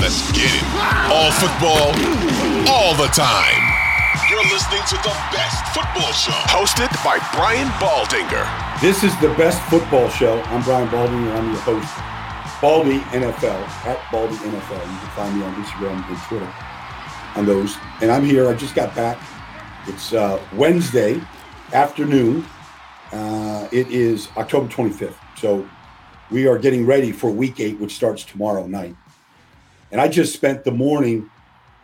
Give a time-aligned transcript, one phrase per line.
[0.00, 0.64] Let's get it.
[1.10, 1.88] All football,
[2.68, 3.62] all the time.
[4.30, 8.44] You're listening to the best football show, hosted by Brian Baldinger.
[8.80, 10.40] This is the best football show.
[10.42, 11.36] I'm Brian Baldinger.
[11.36, 11.92] I'm your host.
[12.60, 14.80] Baldy NFL at Baldy NFL.
[14.80, 16.54] You can find me on Instagram and Twitter
[17.36, 17.76] on those.
[18.00, 18.48] And I'm here.
[18.48, 19.18] I just got back.
[19.86, 21.20] It's uh, Wednesday
[21.72, 22.44] afternoon.
[23.12, 25.14] Uh, it is October 25th.
[25.36, 25.68] So
[26.30, 28.96] we are getting ready for week eight, which starts tomorrow night.
[29.92, 31.30] And I just spent the morning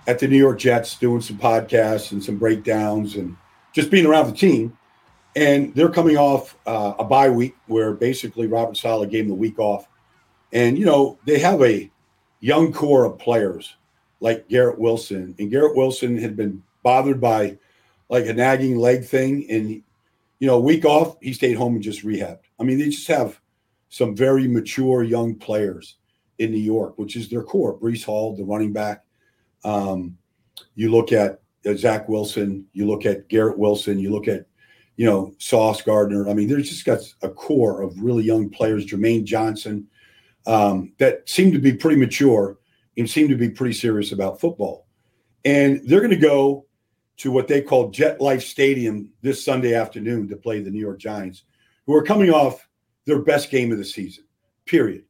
[0.06, 3.36] at the New York Jets doing some podcasts and some breakdowns and
[3.72, 4.76] just being around the team.
[5.34, 9.34] And they're coming off uh, a bye week where basically Robert Saleh gave them the
[9.34, 9.88] week off.
[10.52, 11.90] And, you know, they have a
[12.40, 13.76] young core of players
[14.20, 15.34] like Garrett Wilson.
[15.38, 17.56] And Garrett Wilson had been bothered by
[18.10, 19.46] like a nagging leg thing.
[19.48, 19.82] And,
[20.38, 22.40] you know, week off, he stayed home and just rehabbed.
[22.60, 23.40] I mean, they just have
[23.88, 25.96] some very mature young players
[26.42, 27.78] in New York, which is their core.
[27.78, 29.04] Breece Hall, the running back.
[29.64, 30.18] Um,
[30.74, 31.40] you look at
[31.76, 34.46] Zach Wilson, you look at Garrett Wilson, you look at,
[34.96, 36.28] you know, Sauce Gardner.
[36.28, 39.86] I mean, there's just got a core of really young players, Jermaine Johnson,
[40.46, 42.58] um, that seem to be pretty mature
[42.98, 44.86] and seem to be pretty serious about football.
[45.44, 46.66] And they're going to go
[47.18, 50.98] to what they call Jet Life Stadium this Sunday afternoon to play the New York
[50.98, 51.44] Giants,
[51.86, 52.68] who are coming off
[53.06, 54.24] their best game of the season,
[54.66, 55.04] period.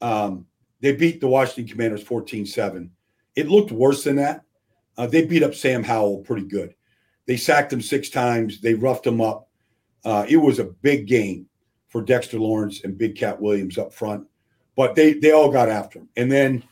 [0.00, 0.46] Um,
[0.80, 2.90] they beat the Washington Commanders 14 7.
[3.34, 4.42] It looked worse than that.
[4.96, 6.74] Uh, they beat up Sam Howell pretty good.
[7.26, 9.48] They sacked him six times, they roughed him up.
[10.04, 11.46] Uh, it was a big game
[11.88, 14.26] for Dexter Lawrence and Big Cat Williams up front,
[14.76, 16.08] but they, they all got after him.
[16.16, 16.62] And then,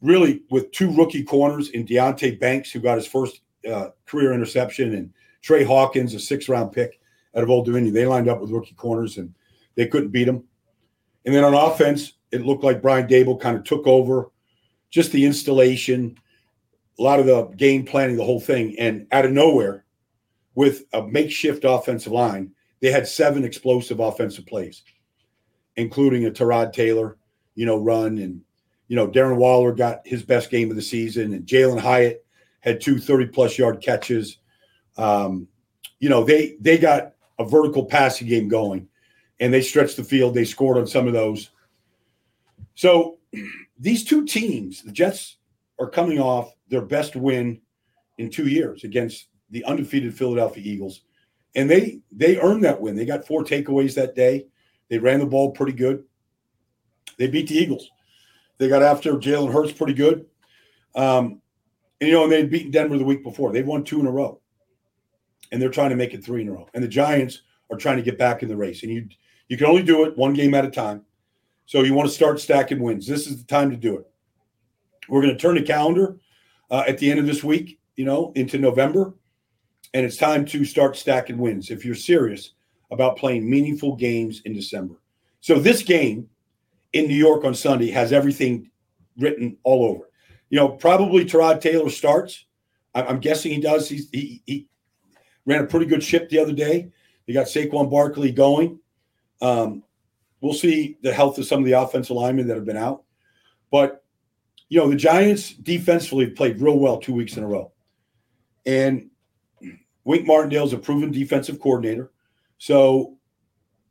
[0.00, 3.40] really, with two rookie corners in Deonte Banks, who got his first
[3.70, 5.12] uh, career interception, and
[5.42, 6.98] Tre Hawkins, a six round pick
[7.36, 9.34] out of Old Dominion, they lined up with rookie corners and
[9.74, 10.44] they couldn't beat him.
[11.26, 14.30] And then on offense, it looked like Brian Daboll kind of took over
[14.90, 16.18] just the installation,
[16.98, 18.76] a lot of the game planning, the whole thing.
[18.78, 19.84] And out of nowhere,
[20.56, 24.82] with a makeshift offensive line, they had seven explosive offensive plays,
[25.76, 27.18] including a Tyrod Taylor,
[27.54, 28.18] you know, run.
[28.18, 28.40] And,
[28.88, 32.24] you know, Darren Waller got his best game of the season, and Jalin Hyatt
[32.60, 34.38] had two 30 plus yard catches.
[34.96, 35.46] Um,
[36.00, 38.88] you know, they they got a vertical passing game going
[39.40, 40.34] and they stretched the field.
[40.34, 41.50] They scored on some of those.
[42.74, 43.18] So
[43.78, 45.38] these two teams, the Jets
[45.78, 47.60] are coming off their best win
[48.18, 51.02] in two years against the undefeated Philadelphia Eagles.
[51.54, 52.96] And they they earned that win.
[52.96, 54.46] They got four takeaways that day.
[54.88, 56.04] They ran the ball pretty good.
[57.16, 57.88] They beat the Eagles.
[58.58, 60.26] They got after Jalen Hurts pretty good.
[60.94, 61.40] Um,
[62.00, 63.52] and you know, and they'd beaten Denver the week before.
[63.52, 64.40] They've won two in a row.
[65.52, 66.68] And they're trying to make it three in a row.
[66.74, 68.82] And the Giants are trying to get back in the race.
[68.82, 69.08] And you
[69.48, 71.04] you can only do it one game at a time.
[71.66, 73.06] So you want to start stacking wins.
[73.06, 74.06] This is the time to do it.
[75.08, 76.18] We're going to turn the calendar
[76.70, 79.14] uh, at the end of this week, you know, into November,
[79.92, 82.52] and it's time to start stacking wins if you're serious
[82.90, 84.94] about playing meaningful games in December.
[85.40, 86.28] So this game
[86.92, 88.70] in New York on Sunday has everything
[89.18, 90.10] written all over.
[90.50, 92.46] You know, probably Tyrod Taylor starts.
[92.94, 93.88] I'm guessing he does.
[93.88, 94.68] He's, he he
[95.46, 96.92] ran a pretty good ship the other day.
[97.26, 98.78] They got Saquon Barkley going.
[99.42, 99.82] Um,
[100.44, 103.04] We'll see the health of some of the offensive linemen that have been out.
[103.70, 104.04] But,
[104.68, 107.72] you know, the Giants defensively played real well two weeks in a row.
[108.66, 109.08] And
[110.04, 112.12] Wink Martindale's a proven defensive coordinator.
[112.58, 113.16] So,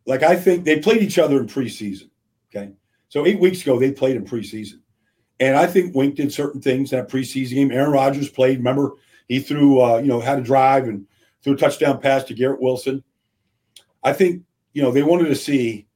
[0.05, 2.11] like, I think they played each other in preseason.
[2.55, 2.73] Okay.
[3.09, 4.75] So, eight weeks ago, they played in preseason.
[5.39, 7.71] And I think Wink did certain things in that preseason game.
[7.71, 8.59] Aaron Rodgers played.
[8.59, 8.91] Remember,
[9.27, 11.07] he threw, uh, you know, had a drive and
[11.43, 13.03] threw a touchdown pass to Garrett Wilson.
[14.03, 15.87] I think, you know, they wanted to see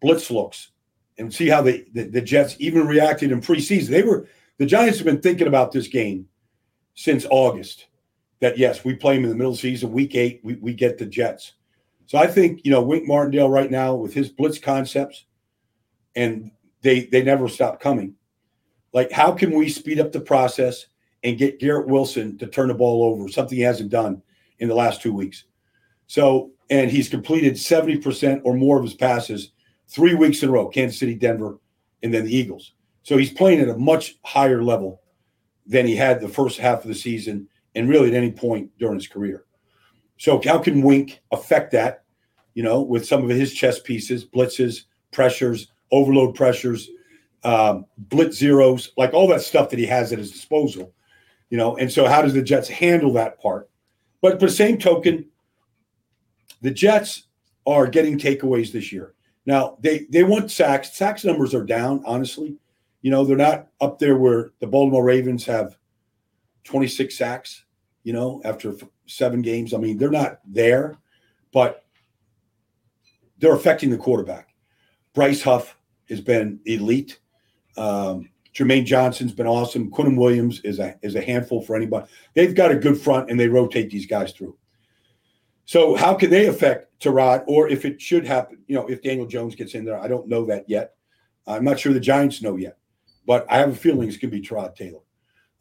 [0.00, 0.70] blitz looks
[1.18, 3.88] and see how the, the, the Jets even reacted in preseason.
[3.88, 4.26] They were
[4.58, 6.26] the Giants have been thinking about this game
[6.94, 7.86] since August.
[8.40, 10.72] That yes, we play them in the middle of the season, week eight, we, we
[10.72, 11.52] get the Jets.
[12.06, 15.26] So I think, you know, Wink Martindale right now with his blitz concepts,
[16.16, 16.50] and
[16.82, 18.14] they they never stop coming.
[18.92, 20.86] Like, how can we speed up the process
[21.22, 24.22] and get Garrett Wilson to turn the ball over, something he hasn't done
[24.58, 25.44] in the last two weeks?
[26.06, 29.52] So, and he's completed 70% or more of his passes
[29.90, 31.58] three weeks in a row Kansas City, Denver,
[32.02, 32.72] and then the Eagles.
[33.02, 35.02] So he's playing at a much higher level
[35.66, 38.96] than he had the first half of the season and really at any point during
[38.96, 39.44] his career.
[40.18, 42.04] So, how can Wink affect that,
[42.54, 44.82] you know, with some of his chess pieces, blitzes,
[45.12, 46.90] pressures, overload pressures,
[47.42, 50.92] um, blitz zeros, like all that stuff that he has at his disposal,
[51.48, 51.76] you know?
[51.76, 53.70] And so, how does the Jets handle that part?
[54.20, 55.26] But, for the same token,
[56.60, 57.28] the Jets
[57.66, 59.14] are getting takeaways this year.
[59.46, 60.92] Now they they want sacks.
[60.94, 62.02] Sacks numbers are down.
[62.04, 62.56] Honestly,
[63.02, 65.76] you know they're not up there where the Baltimore Ravens have
[66.64, 67.64] 26 sacks.
[68.02, 68.74] You know after
[69.06, 69.74] seven games.
[69.74, 70.98] I mean they're not there,
[71.52, 71.84] but
[73.38, 74.48] they're affecting the quarterback.
[75.14, 75.76] Bryce Huff
[76.08, 77.18] has been elite.
[77.76, 79.90] Um, Jermaine Johnson's been awesome.
[79.90, 82.06] Quinnen Williams is a is a handful for anybody.
[82.34, 84.56] They've got a good front and they rotate these guys through.
[85.70, 88.58] So how can they affect Tyrod, or if it should happen?
[88.66, 90.94] You know, if Daniel Jones gets in there, I don't know that yet.
[91.46, 92.76] I'm not sure the Giants know yet,
[93.24, 94.98] but I have a feeling it's going to be Tyrod Taylor.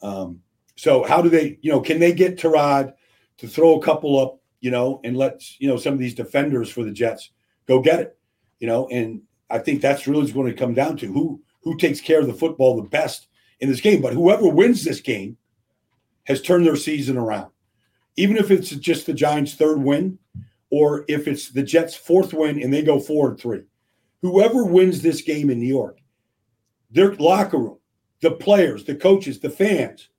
[0.01, 0.41] Um,
[0.75, 1.59] so how do they?
[1.61, 2.93] You know, can they get Tyrod
[3.37, 4.39] to throw a couple up?
[4.61, 7.29] You know, and let you know some of these defenders for the Jets
[7.67, 8.17] go get it.
[8.57, 9.21] You know, and
[9.51, 12.33] I think that's really going to come down to who who takes care of the
[12.33, 13.27] football the best
[13.59, 14.01] in this game.
[14.01, 15.37] But whoever wins this game
[16.23, 17.51] has turned their season around
[18.15, 20.19] even if it's just the Giants' third win,
[20.69, 23.63] or if it's the Jets' fourth win and they go four and three,
[24.21, 25.99] whoever wins this game in New York,
[26.91, 27.77] their locker room,
[28.21, 30.09] the players, the coaches, the fans,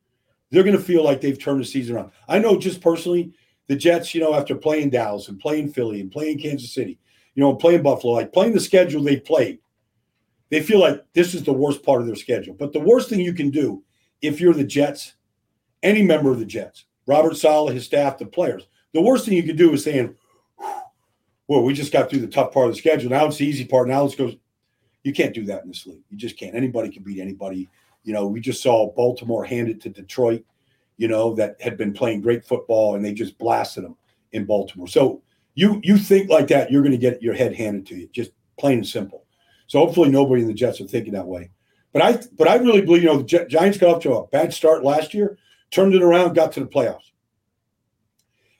[0.51, 2.11] they're going to feel like they've turned the season around.
[2.29, 3.33] I know just personally,
[3.69, 6.99] the Jets, you know, after playing Dallas and playing Philly and playing Kansas City,
[7.35, 9.61] you know, playing Buffalo, like playing the schedule they played,
[10.51, 12.55] they feel like this is the worst part of their schedule.
[12.55, 13.85] But the worst thing you can do
[14.21, 15.15] if you're the Jets,
[15.83, 18.69] any member of the Jets, Robert Saleh, his staff, the players.
[18.95, 20.15] The worst thing you could do is saying,
[21.49, 23.11] well, we just got through the tough part of the schedule.
[23.11, 23.89] Now it's the easy part.
[23.89, 24.33] Now let's go.
[25.03, 26.05] You can't do that in this league.
[26.09, 26.55] You just can't.
[26.55, 27.69] Anybody can beat anybody.
[28.05, 30.45] You know, we just saw Baltimore hand it to Detroit,
[30.99, 33.97] you know, that had been playing great football and they just blasted them
[34.31, 34.87] in Baltimore.
[34.87, 35.21] So
[35.55, 38.31] you you think like that, you're going to get your head handed to you, just
[38.57, 39.25] plain and simple.
[39.67, 41.51] So hopefully nobody in the Jets are thinking that way.
[41.93, 44.55] But I but I really believe, you know, the Giants got off to a bad
[44.55, 45.39] start last year
[45.71, 47.11] turned it around, got to the playoffs.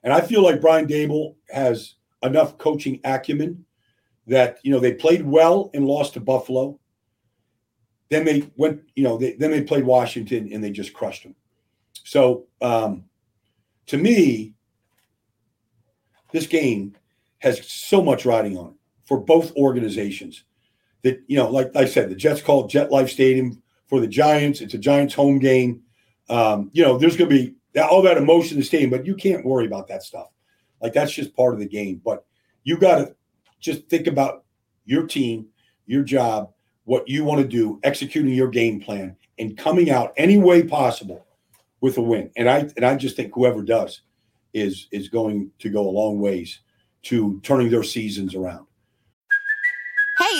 [0.03, 3.65] And I feel like Brian Daboll has enough coaching acumen
[4.27, 6.79] that you know they played well and lost to Buffalo.
[8.09, 11.37] Then they went, you know, they, then they played Washington and they just crushed them.
[12.05, 13.05] So um,
[13.87, 14.55] to me,
[16.33, 16.97] this game
[17.39, 20.45] has so much riding on it for both organizations.
[21.03, 24.61] That you know, like I said, the Jets call Jet Life Stadium for the Giants.
[24.61, 25.83] It's a Giants home game
[26.31, 29.15] um, you know, there's going to be all that emotion in the stadium, but you
[29.15, 30.29] can't worry about that stuff.
[30.81, 32.01] Like that's just part of the game.
[32.03, 32.25] But
[32.65, 33.15] you got to
[33.59, 34.45] just think about
[34.85, 35.47] your team,
[35.87, 36.53] your job,
[36.85, 41.27] what you want to do, executing your game plan, and coming out any way possible
[41.81, 42.31] with a win.
[42.37, 44.03] And I and I just think whoever does
[44.55, 46.61] is is going to go a long ways
[47.03, 48.67] to turning their seasons around.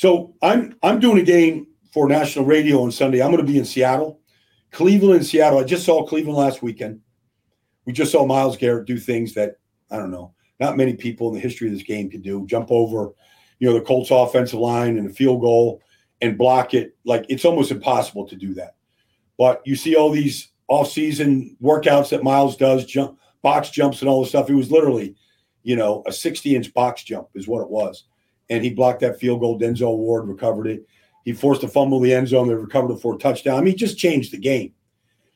[0.00, 3.20] So I'm I'm doing a game for national radio on Sunday.
[3.20, 4.18] I'm going to be in Seattle,
[4.70, 5.58] Cleveland, Seattle.
[5.58, 7.02] I just saw Cleveland last weekend.
[7.84, 9.56] We just saw Myles Garrett do things that
[9.90, 12.46] I don't know, not many people in the history of this game could do.
[12.46, 13.10] Jump over,
[13.58, 15.82] you know, the Colts offensive line and a field goal
[16.22, 16.96] and block it.
[17.04, 18.76] Like it's almost impossible to do that.
[19.36, 24.20] But you see all these off-season workouts that Myles does, jump box jumps and all
[24.20, 24.48] this stuff.
[24.48, 25.14] It was literally,
[25.62, 28.04] you know, a 60-inch box jump is what it was
[28.50, 29.58] and he blocked that field goal.
[29.58, 30.86] Denzel Ward recovered it.
[31.24, 32.48] He forced a fumble in the end zone.
[32.48, 33.56] They recovered it for a touchdown.
[33.56, 34.74] I mean, he just changed the game.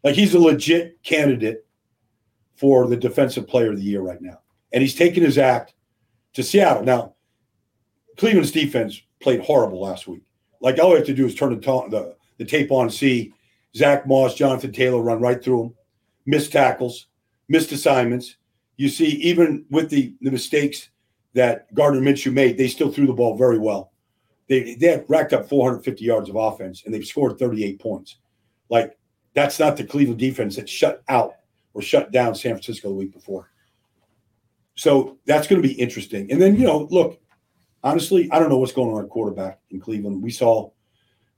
[0.02, 1.64] Like he's a legit candidate
[2.56, 4.40] for the defensive player of the year right now.
[4.73, 5.75] And he's taken his act
[6.35, 6.85] to Seattle.
[6.85, 7.14] Now,
[8.16, 10.23] Cleveland's defense played horrible last week.
[10.61, 13.33] Like all we have to do is turn the, the, the tape on, see
[13.76, 15.75] Zach Moss, Jonathan Taylor run right through them,
[16.26, 17.06] missed tackles,
[17.49, 18.37] missed assignments.
[18.76, 20.88] You see, even with the, the mistakes
[21.35, 23.93] that Gardner Minshew made, they still threw the ball very well.
[24.49, 28.17] They they have racked up 450 yards of offense and they've scored 38 points.
[28.69, 28.99] Like
[29.35, 31.35] that's not the Cleveland defense that shut out
[31.73, 33.50] or shut down San Francisco the week before.
[34.76, 36.31] So that's going to be interesting.
[36.31, 37.21] And then you know, look,
[37.83, 40.23] honestly, I don't know what's going on at quarterback in Cleveland.
[40.23, 40.71] We saw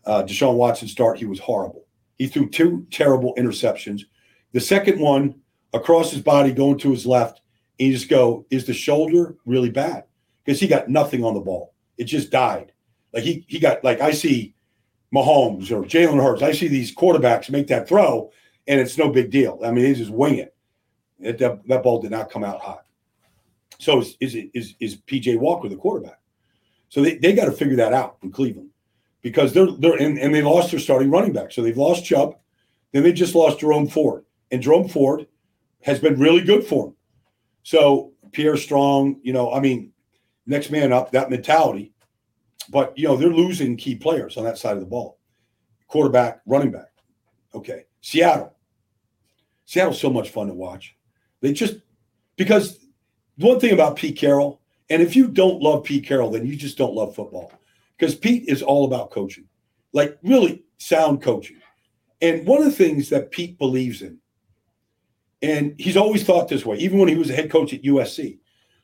[0.04, 1.84] uh, Deshaun Watson start; he was horrible.
[2.18, 4.02] He threw two terrible interceptions.
[4.52, 5.34] The second one
[5.74, 7.42] across his body, going to his left,
[7.78, 10.04] and you just go, "Is the shoulder really bad?"
[10.44, 12.72] Because he got nothing on the ball; it just died.
[13.12, 14.54] Like he he got like I see
[15.14, 16.42] Mahomes or Jalen Hurts.
[16.42, 18.30] I see these quarterbacks make that throw,
[18.66, 19.60] and it's no big deal.
[19.64, 20.54] I mean, they just wing it.
[21.20, 22.84] it that, that ball did not come out hot.
[23.78, 26.20] So is is is, is PJ Walker the quarterback?
[26.88, 28.70] So they, they got to figure that out in Cleveland
[29.22, 31.52] because they're they're and, and they lost their starting running back.
[31.52, 32.36] So they've lost Chubb,
[32.92, 35.26] then they just lost Jerome Ford, and Jerome Ford
[35.82, 36.96] has been really good for them.
[37.66, 39.90] So Pierre Strong, you know, I mean,
[40.46, 41.92] next man up, that mentality.
[42.68, 45.18] But you know, they're losing key players on that side of the ball.
[45.88, 46.92] Quarterback, running back.
[47.56, 47.86] Okay.
[48.02, 48.54] Seattle.
[49.64, 50.94] Seattle's so much fun to watch.
[51.40, 51.78] They just
[52.36, 52.86] because
[53.34, 56.78] one thing about Pete Carroll, and if you don't love Pete Carroll, then you just
[56.78, 57.52] don't love football.
[57.98, 59.48] Because Pete is all about coaching,
[59.92, 61.60] like really sound coaching.
[62.20, 64.20] And one of the things that Pete believes in,
[65.42, 68.38] and he's always thought this way, even when he was a head coach at USC,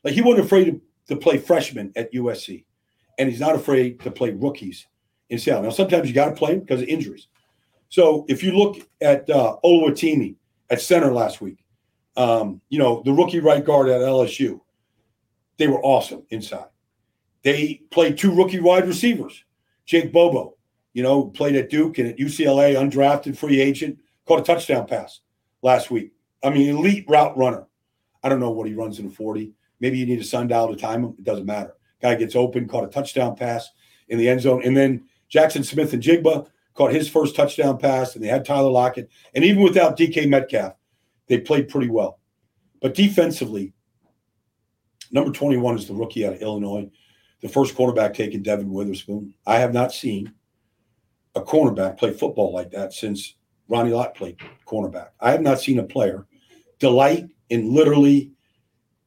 [0.04, 2.64] like he wasn't afraid to, to play freshmen at USC,
[3.18, 4.86] and he's not afraid to play rookies
[5.30, 5.64] in Seattle.
[5.64, 7.28] Now, sometimes you got to play them because of injuries.
[7.88, 10.36] So if you look at uh, Oluwatimi
[10.70, 11.58] at center last week,
[12.16, 14.60] um, you know, the rookie right guard at LSU,
[15.58, 16.66] they were awesome inside.
[17.42, 19.44] They played two rookie wide receivers.
[19.84, 20.56] Jake Bobo,
[20.92, 25.20] you know, played at Duke and at UCLA, undrafted free agent, caught a touchdown pass
[25.62, 26.12] last week.
[26.42, 27.66] I mean, elite route runner.
[28.22, 29.52] I don't know what he runs in a 40.
[29.80, 31.14] Maybe you need a sundial to time him.
[31.18, 31.74] It doesn't matter.
[32.00, 33.70] Guy gets open, caught a touchdown pass
[34.08, 34.62] in the end zone.
[34.64, 39.10] And then Jaxon Smith-Njigba caught his first touchdown pass, and they had Tyler Lockett.
[39.34, 40.74] And even without DK Metcalf,
[41.26, 42.20] they played pretty well.
[42.80, 43.72] But defensively,
[45.10, 46.90] number 21 is the rookie out of Illinois,
[47.40, 49.34] the first quarterback taken, Devon Witherspoon.
[49.46, 50.32] I have not seen
[51.34, 53.34] a cornerback play football like that since
[53.68, 55.08] Ronnie Lott played cornerback.
[55.20, 56.26] I have not seen a player
[56.82, 58.32] delight in literally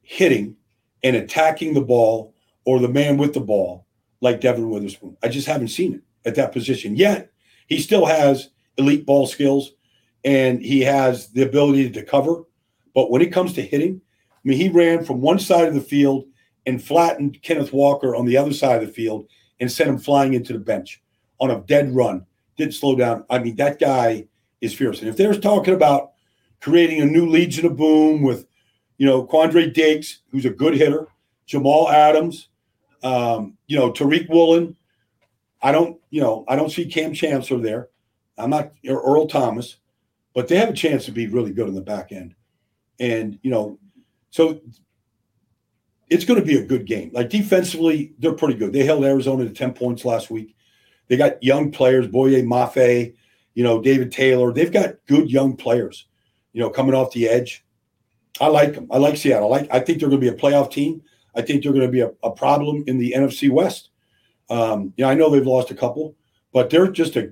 [0.00, 0.56] hitting
[1.04, 2.32] and attacking the ball
[2.64, 3.86] or the man with the ball
[4.22, 5.14] like Devon Witherspoon.
[5.22, 7.30] I just haven't seen it at that position yet.
[7.66, 9.72] He still has elite ball skills
[10.24, 12.44] and he has the ability to cover.
[12.94, 14.00] But when it comes to hitting,
[14.32, 16.24] I mean, he ran from one side of the field
[16.64, 19.28] and flattened Kenneth Walker on the other side of the field
[19.60, 21.02] and sent him flying into the bench
[21.40, 22.24] on a dead run.
[22.56, 23.24] Didn't slow down.
[23.28, 24.28] I mean, that guy
[24.62, 25.00] is fierce.
[25.00, 26.12] And if they're talking about
[26.66, 28.46] creating a new Legion of Boom with,
[28.98, 31.06] you know, Quandre Diggs, who's a good hitter,
[31.46, 32.48] Jamal Adams,
[33.02, 34.76] um, you know, Tariq Woolen.
[35.62, 37.88] I don't, you know, I don't see Kam Chancellor there.
[38.36, 39.76] I'm not or Earl Thomas
[40.36, 42.34] but they have a chance to be really good in the back end.
[43.00, 43.78] And, you know,
[44.28, 44.60] so
[46.10, 47.10] it's going to be a good game.
[47.14, 48.70] Like defensively, they're pretty good.
[48.70, 50.54] They held Arizona to 10 points last week.
[51.08, 53.14] They got young players, Boye Mafe,
[53.54, 54.52] you know, Darrell Taylor.
[54.52, 56.06] They've got good young players,
[56.56, 57.66] you know, coming off the edge.
[58.40, 58.88] I like them.
[58.90, 59.52] I like Seattle.
[59.52, 61.02] I like I think they're going to be a playoff team.
[61.34, 63.90] I think they're going to be a, a problem in the NFC West.
[64.48, 66.16] Um, yeah, I know they've lost a couple,
[66.54, 67.30] but they're just a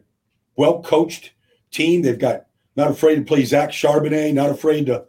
[0.57, 1.33] well coached
[1.71, 2.03] team.
[2.03, 2.45] They've got
[2.77, 5.07] not afraid to play Zach Charbonnet, not afraid to,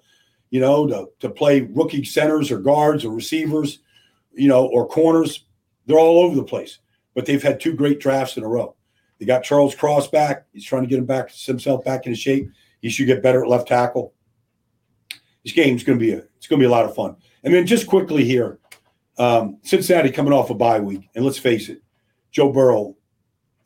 [0.49, 3.79] you know, to, to play rookie centers or guards or receivers,
[4.33, 5.43] you know, or corners.
[5.87, 6.79] They're all over the place.
[7.15, 8.77] But they've had two great drafts in a row.
[9.19, 10.45] They got Charles Cross back.
[10.53, 12.49] He's trying to get him back himself back into shape.
[12.85, 14.13] He should get better at left tackle.
[15.43, 17.15] This game's going to be a it's going to be a lot of fun.
[17.43, 18.59] And then just quickly here,
[19.17, 21.81] um, Cincinnati coming off a bye week, and let's face it,
[22.31, 22.95] Joe Burrow.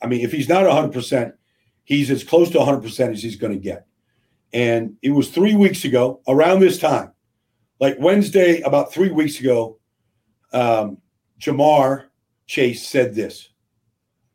[0.02, 1.36] I mean, if he's not 100, percent
[1.84, 3.88] he's as close to 100 percent as he's going to get.
[4.54, 7.12] And it was three weeks ago, around this time,
[7.82, 9.80] like Wednesday, about three weeks ago,
[10.54, 10.98] um,
[11.42, 12.06] Ja'Marr
[12.48, 13.50] Chase said this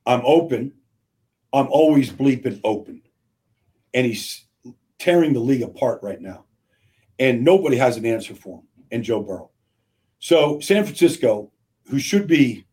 [0.04, 0.74] I'm open.
[1.54, 3.00] I'm always bleeping open.
[3.94, 4.43] And he's
[5.04, 6.46] tearing the league apart right now.
[7.18, 9.50] And nobody has an answer for him and Joe Burrow.
[10.18, 11.52] So San Francisco,
[11.90, 12.66] who should be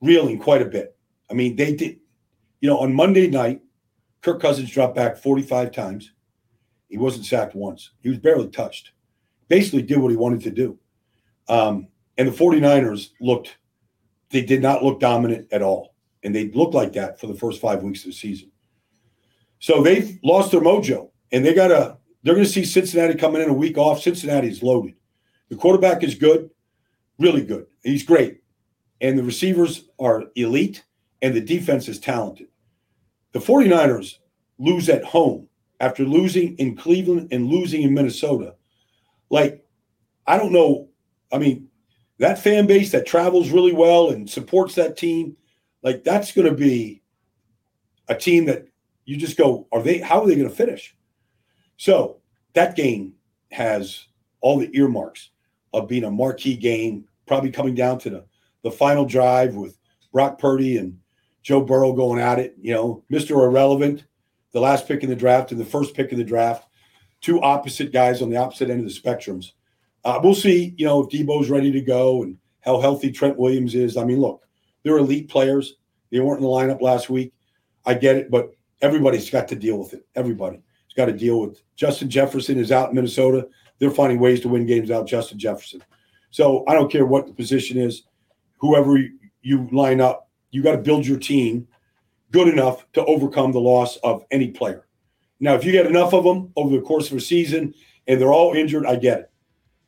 [0.00, 0.96] reeling quite a bit.
[1.30, 2.00] I mean, they did,
[2.60, 3.60] you know, on Monday night,
[4.22, 6.12] Kirk Cousins dropped back 45 times.
[6.88, 7.92] He wasn't sacked once.
[8.00, 8.90] He was barely touched.
[9.46, 10.78] Basically, did what he wanted to do.
[11.48, 11.86] Um,
[12.18, 13.56] and the 49ers looked,
[14.30, 15.94] they did not look dominant at all.
[16.24, 18.50] And they looked like that for the first five weeks of the season.
[19.60, 21.98] So they've lost their mojo, and they got to.
[22.22, 24.00] They're going to see Cincinnati coming in a week off.
[24.00, 24.94] Cincinnati is loaded.
[25.48, 26.50] The quarterback is good,
[27.18, 27.66] really good.
[27.82, 28.42] He's great,
[29.00, 30.84] and the receivers are elite,
[31.20, 32.46] and the defense is talented.
[33.32, 34.18] The 49ers
[34.58, 35.48] lose at home
[35.80, 38.54] after losing in Cleveland and losing in Minnesota.
[39.30, 39.64] Like,
[40.26, 40.88] I don't know.
[41.32, 41.68] I mean,
[42.18, 45.36] that fan base that travels really well and supports that team,
[45.82, 47.02] like that's going to be
[48.08, 48.66] a team that
[49.04, 50.94] you just go, are they, how are they going to finish?
[51.76, 52.18] So
[52.54, 53.14] that game
[53.50, 54.06] has
[54.40, 55.30] all the earmarks
[55.72, 58.24] of being a marquee game, probably coming down to the,
[58.62, 59.78] the final drive with
[60.12, 60.98] Brock Purdy and
[61.42, 62.56] Joe Burrow going at it.
[62.60, 63.30] You know, Mr.
[63.30, 64.04] Irrelevant,
[64.52, 66.66] the last pick in the draft and the first pick in the draft,
[67.20, 69.52] two opposite guys on the opposite end of the spectrums.
[70.04, 73.74] Uh, we'll see, you know, if Deebo's ready to go and how healthy Trent Williams
[73.74, 73.96] is.
[73.96, 74.42] I mean, look,
[74.82, 75.74] they're elite players.
[76.10, 77.32] They weren't in the lineup last week.
[77.84, 78.50] I get it, but
[78.80, 80.06] everybody's got to deal with it.
[80.92, 83.48] Everybody's got to deal with Justin Jefferson is out in Minnesota.
[83.78, 85.82] They're finding ways to win games out Justin Jefferson.
[86.30, 88.02] So I don't care what the position is,
[88.58, 88.98] whoever
[89.42, 91.66] you line up, you got to build your team
[92.30, 94.86] good enough to overcome the loss of any player.
[95.40, 97.74] Now, if you get enough of them over the course of a season
[98.06, 99.30] and they're all injured, I get it.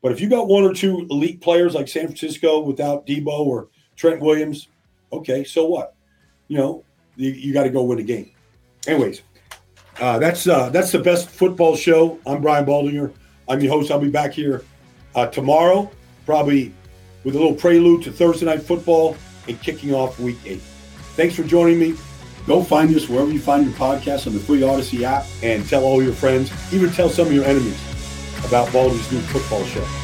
[0.03, 3.69] But if you got one or two elite players like San Francisco without Deebo or
[3.97, 4.69] Trent Williams,
[5.13, 5.95] okay, so what?
[6.49, 6.85] You know,
[7.17, 8.31] you, you got to go win a game.
[8.87, 9.23] Anyways,
[10.01, 12.19] uh, that's uh, that's the best football show.
[12.27, 13.13] I'm Brian Baldinger.
[13.49, 13.91] I'm your host.
[13.91, 14.65] I'll be back here
[15.15, 15.91] uh, tomorrow,
[16.27, 16.73] probably
[17.25, 19.17] with a little prelude to Thursday night football
[19.49, 20.61] and kicking off Week Eight.
[21.17, 21.95] Thanks for joining me.
[22.47, 25.85] Go find us wherever you find your podcast on the free Audacy app, and tell
[25.85, 27.81] all your friends, even tell some of your enemies
[28.47, 30.04] about Baldy's new football show.